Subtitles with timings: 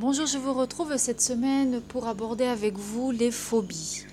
[0.00, 4.06] Bonjour, je vous retrouve cette semaine pour aborder avec vous les phobies.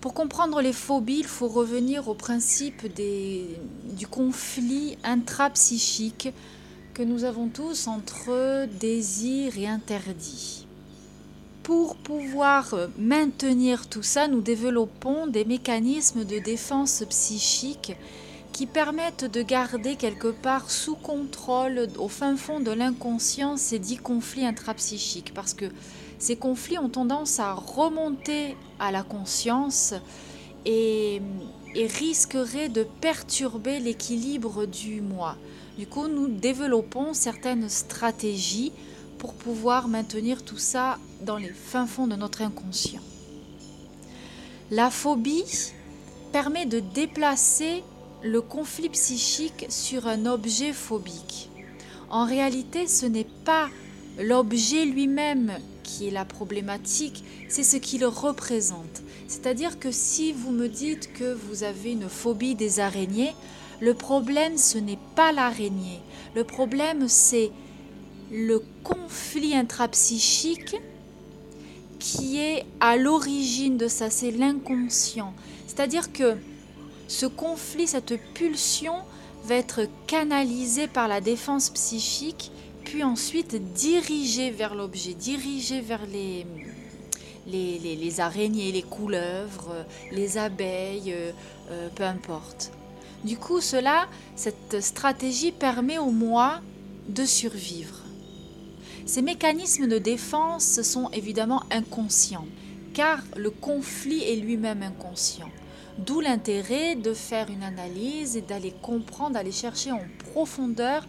[0.00, 6.28] Pour comprendre les phobies, il faut revenir au principe du conflit intrapsychique
[6.94, 10.68] que nous avons tous entre désir et interdit.
[11.64, 17.96] Pour pouvoir maintenir tout ça, nous développons des mécanismes de défense psychique
[18.60, 23.96] qui permettent de garder quelque part sous contrôle au fin fond de l'inconscient ces dix
[23.96, 25.64] conflits intrapsychiques parce que
[26.18, 29.94] ces conflits ont tendance à remonter à la conscience
[30.66, 31.22] et,
[31.74, 35.36] et risqueraient de perturber l'équilibre du moi.
[35.78, 38.72] Du coup, nous développons certaines stratégies
[39.16, 43.00] pour pouvoir maintenir tout ça dans les fins fonds de notre inconscient.
[44.70, 45.72] La phobie
[46.30, 47.82] permet de déplacer
[48.22, 51.48] le conflit psychique sur un objet phobique.
[52.10, 53.68] En réalité, ce n'est pas
[54.18, 59.02] l'objet lui-même qui est la problématique, c'est ce qu'il représente.
[59.26, 63.34] C'est-à-dire que si vous me dites que vous avez une phobie des araignées,
[63.80, 66.00] le problème, ce n'est pas l'araignée.
[66.34, 67.50] Le problème, c'est
[68.30, 70.76] le conflit intrapsychique
[71.98, 75.34] qui est à l'origine de ça, c'est l'inconscient.
[75.66, 76.36] C'est-à-dire que
[77.10, 78.94] ce conflit, cette pulsion
[79.42, 82.52] va être canalisée par la défense psychique,
[82.84, 86.46] puis ensuite dirigée vers l'objet, dirigée vers les,
[88.20, 91.32] araignées, les couleuvres, les abeilles, euh,
[91.72, 92.70] euh, peu importe.
[93.24, 94.06] Du coup, cela,
[94.36, 96.60] cette stratégie permet au moi
[97.08, 97.96] de survivre.
[99.04, 102.46] Ces mécanismes de défense sont évidemment inconscients,
[102.94, 105.50] car le conflit est lui-même inconscient.
[105.98, 110.02] D'où l'intérêt de faire une analyse et d'aller comprendre, d'aller chercher en
[110.32, 111.06] profondeur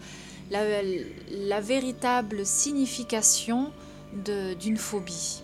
[0.52, 3.72] la, véritable signification
[4.14, 5.42] d'une phobie.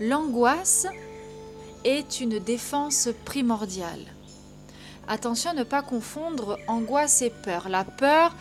[0.00, 0.86] L'angoisse
[1.84, 4.04] est une défense primordiale.
[5.06, 7.68] Attention à ne pas confondre angoisse et peur.
[7.68, 8.34] La peur,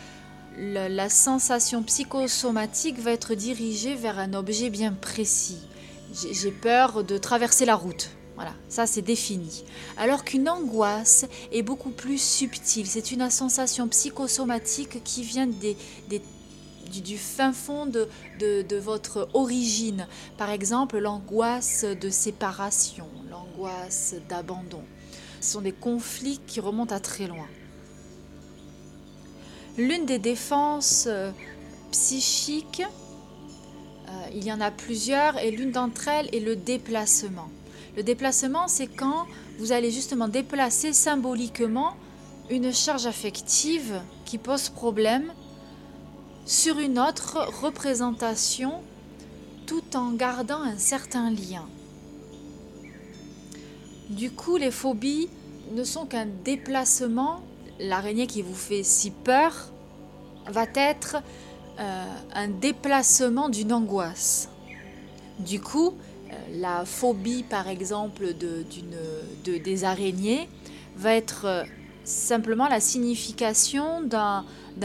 [0.57, 5.59] la sensation psychosomatique va être dirigée vers un objet bien précis.
[6.13, 8.09] J'ai peur de traverser la route.
[8.39, 9.65] Voilà, ça c'est défini.
[9.97, 12.87] Alors qu'une angoisse est beaucoup plus subtile.
[12.87, 20.07] C'est une sensation psychosomatique qui vient du, fin fond de, votre origine.
[20.37, 24.83] Par exemple, l'angoisse de séparation, l'angoisse d'abandon.
[25.41, 27.47] Ce sont des conflits qui remontent à très loin.
[29.77, 31.31] L'une des défenses euh,
[31.91, 32.83] psychiques,
[34.07, 37.49] euh, il y en a plusieurs, et l'une d'entre elles est le déplacement.
[37.99, 39.27] Le déplacement, c'est quand
[39.57, 41.97] vous allez justement déplacer symboliquement
[42.49, 45.33] une charge affective qui pose problème
[46.45, 48.75] sur une autre représentation
[49.65, 51.67] tout en gardant un certain lien.
[54.09, 55.27] Du coup, les phobies
[55.73, 57.41] ne sont qu'un déplacement.
[57.81, 59.73] L'araignée qui vous fait si peur
[60.47, 61.17] va être
[61.81, 64.47] euh, un déplacement d'une angoisse.
[65.39, 65.95] Du coup,
[66.53, 70.47] la phobie, par exemple, de, des araignées
[70.95, 71.63] va être euh,
[72.03, 74.43] simplement la signification d'un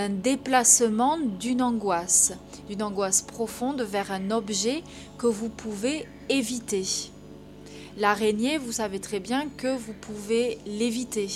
[0.08, 2.32] déplacement d'une angoisse,
[2.68, 4.82] d'une angoisse profonde vers un objet
[5.18, 6.84] que vous pouvez éviter.
[7.96, 11.28] L'araignée, vous savez très bien que vous pouvez l'éviter.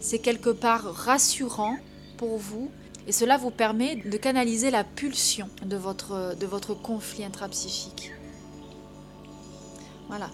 [0.00, 1.76] C'est quelque part rassurant
[2.16, 2.70] pour vous
[3.06, 8.12] et cela vous permet de canaliser la pulsion de votre, de votre conflit intrapsychique.
[10.10, 10.28] Voilà.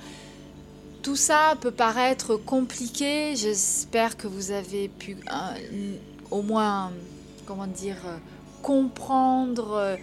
[1.02, 3.36] Tout ça peut paraître compliqué.
[3.36, 5.94] J'espère que vous avez pu euh,
[6.30, 6.90] au moins,
[7.44, 7.98] comment dire,
[8.62, 9.96] comprendre euh,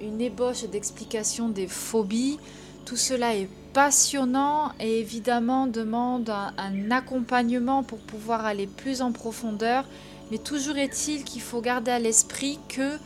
[0.00, 2.38] une ébauche d'explication des phobies.
[2.84, 9.84] Tout cela est passionnant et évidemment demande un, accompagnement pour pouvoir aller plus en profondeur.
[10.30, 12.96] Mais toujours est-il qu'il faut garder à l'esprit que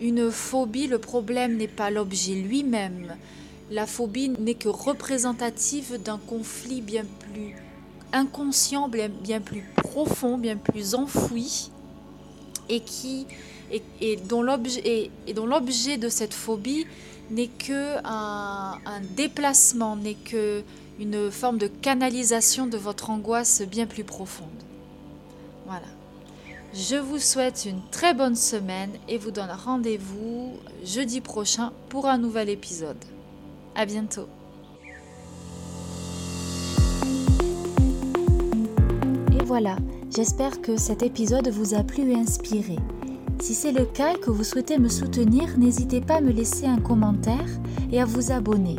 [0.00, 3.16] une phobie, le problème n'est pas l'objet lui-même.
[3.70, 7.54] La phobie n'est que représentative d'un conflit bien plus
[8.12, 11.70] inconscient, bien, plus profond, bien plus enfoui,
[12.70, 13.26] et qui
[14.26, 16.86] dont l'objet de cette phobie
[17.30, 18.78] n'est que un,
[19.16, 20.62] déplacement, n'est que
[20.98, 24.48] une forme de canalisation de votre angoisse bien plus profonde.
[25.66, 25.86] Voilà.
[26.72, 30.54] Je vous souhaite une très bonne semaine et vous donne rendez-vous
[30.84, 32.96] jeudi prochain pour un nouvel épisode.
[33.78, 34.26] À bientôt.
[39.32, 39.76] Et voilà,
[40.12, 42.74] j'espère que cet épisode vous a plu et inspiré.
[43.40, 46.66] Si c'est le cas et que vous souhaitez me soutenir, n'hésitez pas à me laisser
[46.66, 47.46] un commentaire
[47.92, 48.74] et à vous abonner.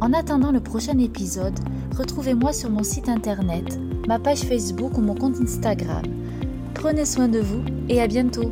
[0.00, 1.60] En attendant le prochain épisode,
[1.96, 3.78] retrouvez-moi sur mon site internet,
[4.08, 6.02] ma page Facebook ou mon compte Instagram.
[6.74, 8.50] Prenez soin de vous et à bientôt